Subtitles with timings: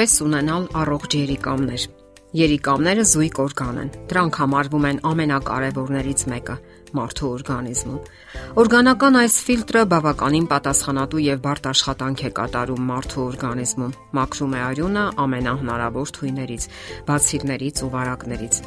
[0.00, 1.82] Ինչպես ունենալ առողջ երիկամներ։
[2.40, 6.54] Երիկամները զույգ օրգան են։ Դրանք համարվում են ամենակարևորներից մեկը
[6.98, 7.98] մարդու օրգանիզմում։
[8.60, 15.04] Օրգանական այս ֆիլտրը բավականին պատասխանատու եւ բարդ աշխատանք է կատարում մարդու օրգանիզմում։ Մաքրում է արյունը
[15.24, 16.64] ամենահնարավոր թույներից,
[17.10, 18.60] բացիլներից ու վարակներից։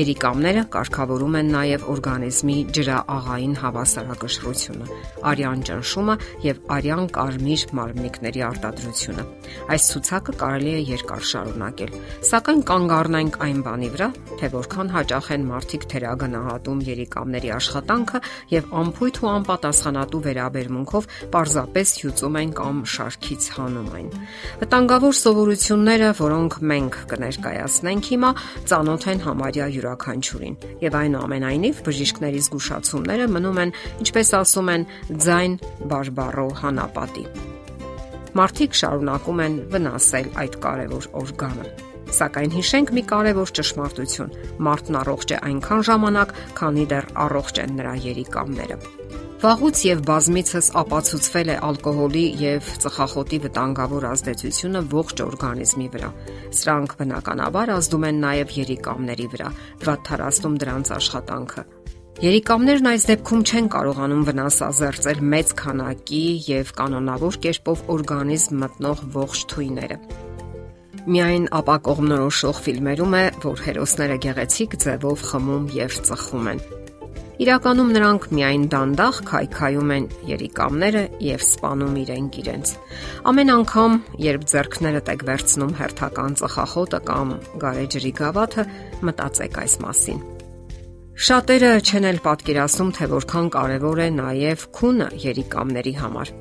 [0.00, 4.86] Երիկամները կարգավորում են նաեւ օրգանիզմի ջրաաղային հավասարակշռությունը,
[5.30, 9.24] արյան ճնշումը եւ արյան կարմիր մարմնիկների արտադրությունը։
[9.70, 11.94] Այս ցուցակը կարելի է երկար շարունակել,
[12.30, 14.08] սակայն կանգ առնենք այն բանի վրա,
[14.40, 22.38] թե որքան հաճախ են մարդիկ թերագնահատում երիկամների աշխատանքը եւ անփույթ ու անպատասխանատու վերաբերմունքով պարզապես հյուծում
[22.40, 24.08] են կամ շարքից հանում այն։
[24.60, 28.30] Վտանգավոր սովորությունները, որոնք մենք կներկայացնենք հիմա,
[28.70, 33.74] ծանոթ են համարյա յուրաքանչյուրին եւ այնուամենայնիվ բժիշկների զգուշացումները մնում են,
[34.06, 34.88] ինչպես ասում են,
[35.26, 37.24] ձայն բարբառո հանապատի։
[38.40, 44.34] Մարդիկ շարունակում են վնասել այդ կարևոր օրգանը։ Սակայն հիշենք մի կարևոր ճշմարտություն.
[44.66, 48.78] մարդն առողջ է այնքան ժամանակ, քանի դեռ առողջ են նրա երիկամները։
[49.40, 56.10] Վաղուց եւ բազմիցս ապացուցվել է ալկոհոլի եւ ծխախոտի վտանգավոր ազդեցությունը ողջ օրգանիզմի վրա։
[56.60, 59.48] Սրանք բնականաբար ազդում են նաեւ երիկամների վրա,
[59.88, 61.64] վատթարացնում դրանց աշխատանքը։
[62.20, 69.96] Երիկամներն այս դեպքում չեն կարողանում վնասազերծել մեծ քանակի եւ կանոնավոր կերպով օրգանիզմ մտնող ողջ թույները։
[71.08, 76.60] Միայն ապա կողմնորոշող ֆիլմերում է, որ հերոսները գեղեցիկ ձևով խմում եւ ծխում են։
[77.40, 82.72] Իրականում նրանք միայն դանդաղ քայքայում են երիկամները եւ սպանում իրենք իրենց։
[83.32, 87.32] Ամեն անգամ, երբ ձեռքներդ եք վերցնում հերթական ծխախոտը կամ
[87.64, 88.66] գարեջրի գավաթը,
[89.08, 90.22] մտածեք այս մասին։
[91.20, 96.36] Շատերը չեն էլ պատկերացնում, թե որքան կարևոր է նաև քունը երիկամների համար։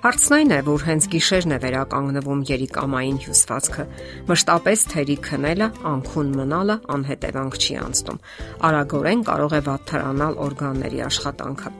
[0.00, 3.84] Հարցն այն է, որ հենց գիշերն է վերականգնվում երիկամային հյուսվածքը։
[4.30, 8.20] Մշտապես թերի քնելը, անքուն մնալը անհետևանք չի անցնում։
[8.70, 11.72] Արագորեն կարող է վատթարանալ օրգանների աշխատանքը։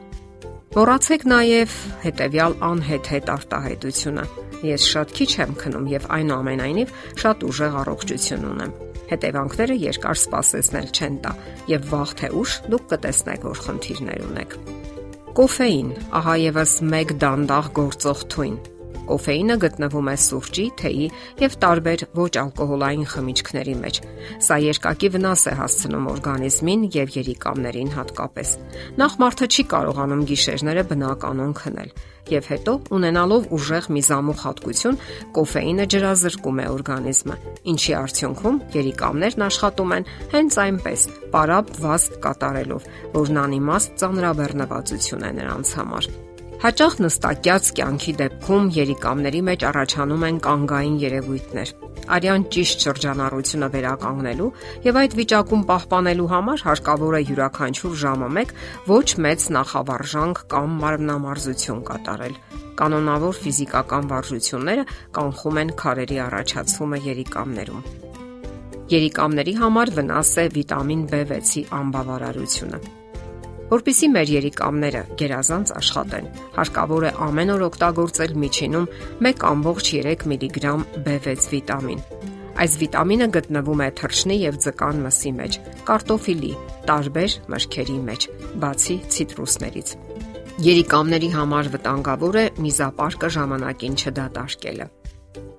[0.77, 4.27] Մոռացեք նաև հետեւյալ անհետ-հետ արտահայտությունը։
[4.69, 6.93] Ես շատ քիչ եմ քնում եւ այնուամենայնիվ
[7.25, 8.77] շատ ուժեղ առողջություն ունեմ։
[9.15, 11.33] Հետևանքները երկար սպասեցնել չեն տա
[11.73, 14.80] եւ վաղ թե ուշ դուք կտեսնեք, որ խնդիրներ ունեք։
[15.41, 18.57] Կոֆեին, ահա եւս մեկ դանդաղ գործող թույն։
[19.11, 21.07] Կոֆեինը գտնվում է սուրճի, թեյի
[21.41, 23.99] եւ տարբեր ոչ ալկոհոլային խմիչքների մեջ։
[24.47, 28.55] Սա երկակի վնաս է հասցնում օրգանիզմին եւ երիկամներին հատկապես։
[29.03, 31.93] Նախ մարդը չի կարողանում գիշերները բնականon քնել
[32.31, 34.99] եւ հետո ունենալով ուժեղ միզամուխ հատկություն,
[35.35, 37.39] կոֆեինը ջրազրկում է օրգանիզմը,
[37.75, 45.79] ինչի արդյունքում երիկամներն աշխատում են հենց այնպես՝ պարապ վազք կատարելով, որն անիմաստ ծանրաբեռնվածություն է նրանց
[45.81, 46.13] համար։
[46.61, 51.71] Հաճախ նստակյաց կյանքի դեպքում երիկամների մեջ առաջանում են կանգային երևույթներ
[52.17, 54.49] արյան ճիշտ շրջանառությունը վերականգնելու
[54.87, 58.55] եւ այդ վիճակում պահպանելու համար հարկավոր է յուրաքանչյուր ժամը 1
[58.91, 62.39] ոչ մեծ նախավարժանք կամ մարմնամարզություն կատարել։
[62.81, 67.85] Կանոնավոր ֆիզիկական վարժությունները կանխում են քարերի առաջացումը երիկամներում։
[69.01, 73.00] Երիկամների համար վնաս է վիտամին B6-ի անբավարարությունը։
[73.71, 76.25] Որպիսի մեր երիկամները գերազանց աշխատեն,
[76.57, 78.89] հարկավոր է ամեն օր օգտագործել միջինում
[79.31, 82.03] 1.3 միլիգրամ B6 վիտամին։
[82.61, 86.53] Այս վիտամինը գտնվում է թռչնի եւ ձկան մսի մեջ, կարտոֆիլի,
[86.91, 88.27] տարբեր մրգերի մեջ,
[88.65, 89.95] բացի ցիտրուսներից։
[90.67, 94.95] Երիկամների համար վտանգավոր է միզապարկը ժամանակին չդատարկելը։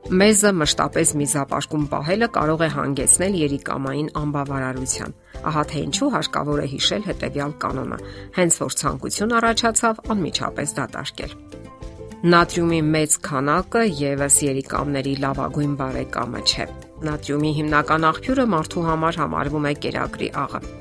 [0.09, 5.13] Մեզը մշտապես միզապարկում պահելը կարող է հանգեցնել երիկամային անբավարարության։
[5.51, 7.99] Ահա թե ինչու հարկավոր է հիշել հետևյալ կանոնը։
[8.39, 11.35] Հենց որ ցանկություն առաջացավ, անմիջապես դատարկել։
[12.21, 16.69] Նատրիումի մեծ քանակը եւս երիկամների լավագույն բարեկամը չէ։
[17.07, 20.80] Նատրիումի հիմնական աղբյուրը մարդու համար համարվում է կերակրի աղը։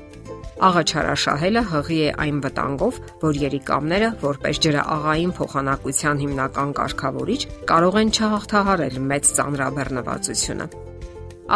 [0.61, 7.39] Աղը չարաշահելը հղի է այն վտանգով, որ երիկամները, որպես ջրաղային փոխանակության հիմնական կարգավորիչ,
[7.71, 10.67] կարող են չհաղթահարել մեծ ծանրաբեռնվածությունը։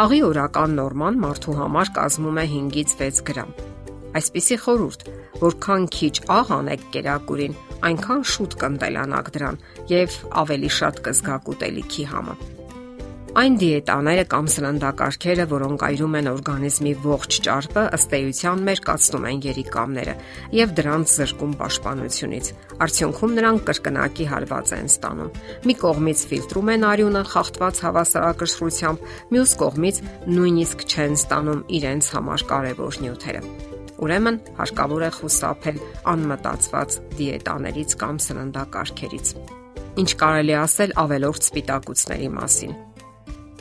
[0.02, 3.54] Աղի օրական նորման մարդու համար կազմում է 5-ից 6 գրամ։
[4.18, 5.08] Այսպիսի խորուրդ,
[5.46, 9.62] որքան քիչ աղ անեք կերակուրին, այնքան շուտ կընտելանաք դրան
[9.94, 12.55] եւ ավելի շատ կզգաք ուտելիքի համը։
[13.36, 20.14] Այն դիետաները կամ սննդակարգերը, որոնք այրում են օրգանիզմի ողջ ճարպը, ըստ էության մերկացնում են երիկամները
[20.56, 22.48] եւ դրանց զրկում պաշտպանությունից։
[22.86, 25.36] Արդյունքում նրանք կրկնակի հարված են ստանում։
[25.68, 29.06] Մի կողմից ֆիլտրում են արյունը խախտված հավասարակշռությամբ,
[29.36, 30.02] մյուս կողմից
[30.32, 33.46] նույնիսկ չեն ստանում իրենց համար կարևոր նյութերը։
[33.96, 35.84] Ուրեմն հարկավոր է խուսափել
[36.16, 39.36] անմտածված դիետաներից կամ սննդակարգերից։
[39.96, 42.76] Ինչ կարելի ասել ավելորդ սպիտակուցների մասին։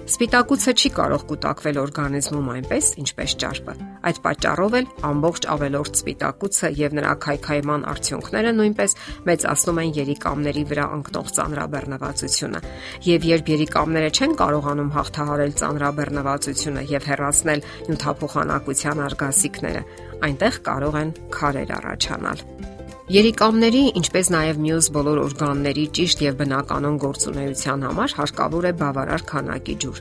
[0.06, 3.74] Սպիտակուցը չի կարող կուտակվել օրգանիզմում այնպես, ինչպես ճարպը։
[4.06, 10.86] Այդ պատճառով էլ ամբողջ ավելորդ սպիտակուցը եւ նրա քայքայման արդյունքները նույնպես մեծացնում են երիկամների վրա
[11.00, 12.62] ընկնող ծանրաբեռնվածությունը։
[13.10, 19.84] Եվ երբ երիկամները չեն կարողանում հաղթահարել ծանրաբեռնվածությունը եւ հեռացնել նյութափոխանակության արգասիքները,
[20.30, 22.75] այնտեղ կարող են քարեր առաջանալ։
[23.06, 29.76] Երիկամների, ինչպես նաև մյուս բոլոր օրգանների ճիշտ եւ բնականոն գործունեության համար հարկավոր է բավարար քանակի
[29.84, 30.00] ջուր։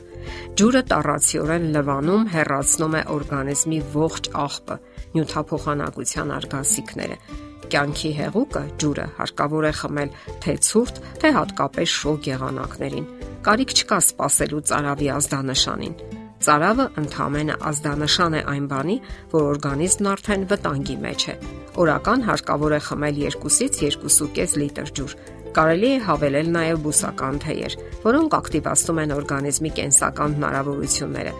[0.57, 4.79] Ջուրը տառացիորեն լվանում հեռացնում է օրգանիզմի ողջ աղբը,
[5.13, 7.21] նյութափոխանակության արգասիքները։
[7.69, 13.09] Կյանքի հեղուկը ջուրը հարկավոր է խմել թե ցուրտ, թե հատկապես շոգ եղանակներին։
[13.45, 18.95] Կարիք չկա սпасելու ծարավի ազդանշանին։ Ծարավը ընդհանրապես ազդանշան է այն բանի,
[19.31, 21.35] որ օրգանիզմն արդեն վտանգի մեջ է։
[21.81, 25.15] Օրական հարկավոր է խմել 2-ից 2.5 լիտր ջուր։
[25.55, 27.75] Կարելի է հավելել նաև բուսական թեյեր,
[28.05, 31.33] որոնք ակտիվացնում են օրգանիզմի կենսական հնարավորությունները։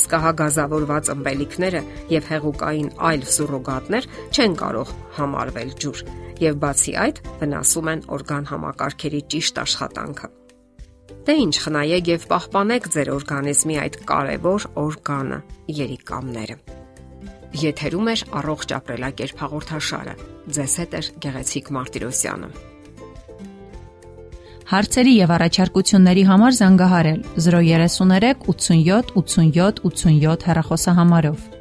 [0.00, 6.04] Իսկ հա գազավորված ըմպելիքները եւ հեղուկային այլ սուրոգատներ չեն կարող համարվել ջուր
[6.40, 10.34] եւ բացի այդ վնասում են օրգան համակարգերի ճիշտ աշխատանքը։
[11.20, 15.38] Դե ինչ խնայեք եւ պահպանեք ձեր օրգանիզմի այդ կարևոր օրգանը՝
[15.80, 16.56] երիկամները։
[17.60, 20.14] Եթերում է առողջ ապրելակերպ հաղորդաշարը։
[20.56, 22.50] Ձեզ հետ է Գեղեցիկ Մարտիրոսյանը։
[24.70, 31.59] Հարցերի եւ առաջարկությունների համար զանգահարել 033 87 87 87 հեռախոսահամարով։